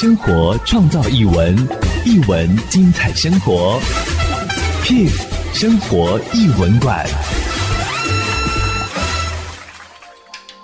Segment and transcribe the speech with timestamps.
[0.00, 1.54] 生活创造译文，
[2.06, 3.78] 译文精彩生活。
[4.82, 5.10] pig
[5.52, 7.06] 生活译文馆。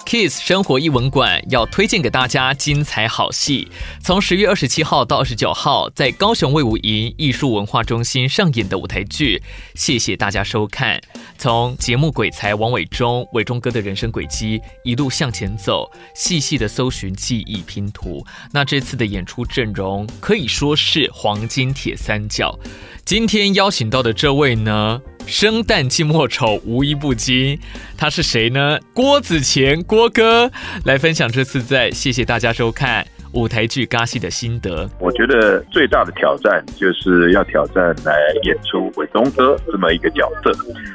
[0.06, 3.66] Kiss 生活艺文馆要推荐给大家精彩好戏，
[4.00, 9.42] 从十月二十七号到二十九号，在高雄卫武营艺术文化中心上演的舞台剧，
[9.74, 11.00] 谢谢大家收看。
[11.36, 18.24] 从节目鬼才王伟忠，伟忠哥的人生轨迹一路向前走，细细的搜寻记忆拼图。
[18.52, 22.56] 那这次的演出阵容可以说是黄金铁三角。
[23.04, 25.02] 今天邀请到的这位呢？
[25.26, 27.58] 生旦净末丑，无一不精。
[27.98, 28.78] 他是谁呢？
[28.94, 30.50] 郭子乾，郭哥
[30.84, 34.88] 来分享这次在谢谢大家收看舞台剧《嘎戏》的心得。
[35.00, 40.52] 我觉得最大的挑战就是要挑战来演出伟东哥这么一个角色。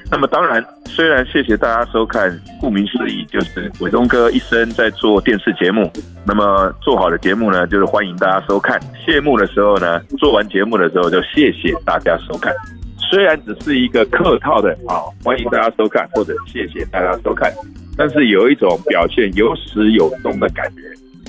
[0.10, 5.92] 那么当然，虽然谢谢大家收看，顾名思义就是伟东哥一生在做电视节目。
[6.26, 12.54] 那么做好的节目呢，就是欢迎大家收看；谢幕的时候呢，做完节目的时候就谢谢大家收看。
[13.12, 17.52] 虽然只是一个客套的啊，欢迎大家收看或者谢谢大家收看，
[17.98, 20.82] 但是有一种表现有始有终的感觉。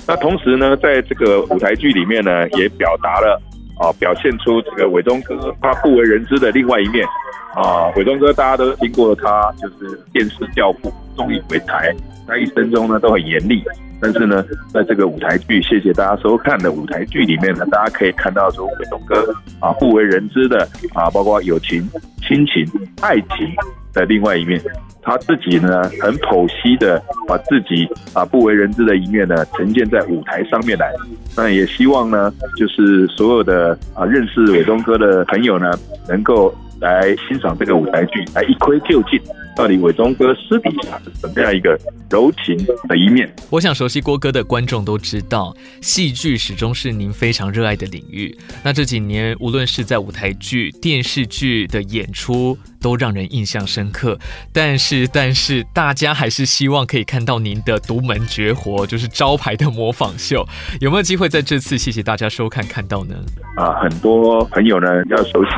[0.07, 3.37] 那同时呢，在这个舞台剧里面呢，也表达了
[3.77, 7.05] 啊，表现出这个伟忠哥他不为人知的另外一面
[7.53, 7.91] 啊。
[7.97, 11.93] 伟忠哥大家都听过他，就是电视教父、综艺鬼才，
[12.25, 13.61] 他一生中呢都很严厉。
[14.03, 21.89] 但是呢，在这个舞台剧，谢谢大家收看的舞台剧里面呢，大家可以看到说伟东哥啊不为人知的啊，包括友情、
[22.21, 22.67] 亲情、
[23.01, 23.49] 爱情
[23.93, 24.61] 的另外一面，
[25.01, 30.91] 他自己呢很剖析的把自己啊不为人知的一面呢呈现在舞台上面来。
[31.37, 35.71] 那也希望呢，就是所有的啊认识伟东哥的朋友呢，
[36.09, 39.19] 能够来欣赏这个舞台剧，来一窥究竟。
[39.55, 42.57] 到底伟忠哥私底下是怎么样一个柔情
[42.89, 43.31] 的一面？
[43.51, 48.35] 我想熟悉郭哥的观众都知道，戏剧始终是您非常热爱的领域。
[48.63, 54.19] 那这几年，无论是在舞台剧、电视剧的演出，都让人印象深刻。
[54.51, 60.45] 但是，但是，大家还是希望可以看到您的独门绝活，就是招牌的模仿秀。
[60.81, 63.15] 有没有机会在这次谢谢大家收看看到呢？
[63.55, 65.51] 啊，很多朋友呢要熟悉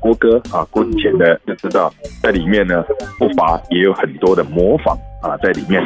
[0.00, 2.82] 郭哥啊，郭子乾的就知道，在里面呢
[3.18, 5.80] 不乏也有很多的模仿啊在里面。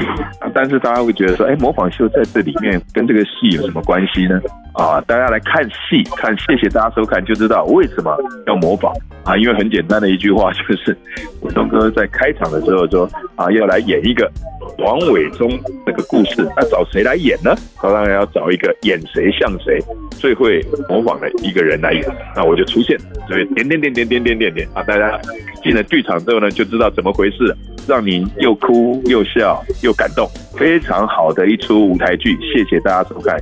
[0.54, 4.41] 但是大家会觉得说，哎，模仿秀在这里面跟这个戏有什么关系呢？
[4.76, 8.14] 啊，大家来看戏，看谢谢大家收看就知道为什么
[8.47, 8.92] 要模仿
[9.25, 10.97] 啊，因为很简单的一句话就是，
[11.41, 14.31] 伟忠哥在开场的时候说啊，要来演一个。
[14.78, 15.48] 王伟忠
[15.87, 17.54] 这个故事，那找谁来演呢？
[17.81, 19.78] 当然要找一个演谁像谁
[20.10, 22.04] 最会模仿的一个人来演。
[22.34, 24.82] 那我就出现，所以点点点点点点点点啊！
[24.82, 25.19] 大家
[25.62, 27.56] 进了剧场之后呢，就知道怎么回事，
[27.88, 32.37] 让您又哭又笑又感动，非常好的一出舞台剧。
[32.53, 33.38] 谢谢大家收看。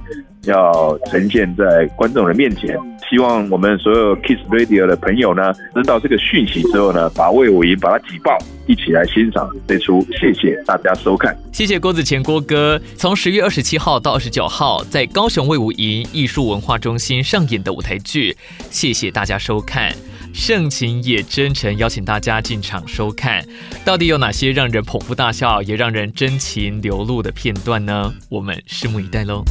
[0.46, 2.78] 要呈现在观众的面前，
[3.08, 10.04] 希望我们所有 Kiss Radio 的朋友呢，知道这个讯息之后呢，把魏武营把它挤爆，一起来欣赏这出。
[10.20, 12.80] 谢谢大家收看，谢谢郭子乾郭哥。
[12.96, 18.36] 从十月二十七号到二十九号，在高雄魏武营艺术文化中心上演的舞台剧，
[18.70, 19.92] 谢谢大家收看。
[20.32, 23.44] 盛情也真诚邀请大家进场收看，
[23.84, 28.12] 到底有哪些让人捧腹大笑，也让人真情流露的片段呢？
[28.28, 29.44] 我们拭目以待喽。